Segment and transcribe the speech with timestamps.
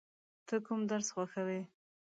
[0.47, 1.61] ته کوم درس خوښوې؟